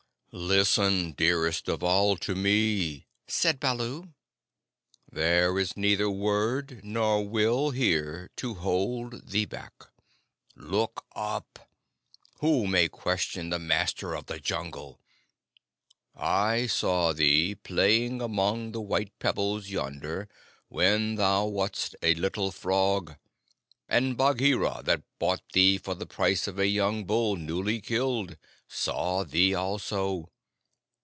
"Listen, 0.33 1.11
dearest 1.11 1.67
of 1.67 1.83
all 1.83 2.15
to 2.15 2.33
me," 2.35 3.05
said 3.27 3.59
Baloo. 3.59 4.13
"There 5.11 5.59
is 5.59 5.75
neither 5.75 6.09
word 6.09 6.79
nor 6.85 7.27
will 7.27 7.71
here 7.71 8.29
to 8.37 8.53
hold 8.53 9.27
thee 9.27 9.43
back. 9.43 9.87
Look 10.55 11.05
up! 11.13 11.67
Who 12.39 12.65
may 12.65 12.87
question 12.87 13.49
the 13.49 13.59
Master 13.59 14.15
of 14.15 14.27
the 14.27 14.39
Jungle? 14.39 15.01
I 16.15 16.65
saw 16.65 17.11
thee 17.11 17.53
playing 17.53 18.21
among 18.21 18.71
the 18.71 18.79
white 18.79 19.11
pebbles 19.19 19.67
yonder 19.67 20.29
when 20.69 21.15
thou 21.15 21.45
wast 21.47 21.93
a 22.01 22.13
little 22.15 22.53
frog; 22.53 23.17
and 23.89 24.15
Bagheera, 24.15 24.81
that 24.85 25.03
bought 25.19 25.43
thee 25.51 25.77
for 25.77 25.93
the 25.93 26.05
price 26.05 26.47
of 26.47 26.57
a 26.57 26.67
young 26.67 27.03
bull 27.03 27.35
newly 27.35 27.81
killed, 27.81 28.37
saw 28.73 29.21
thee 29.25 29.53
also. 29.53 30.29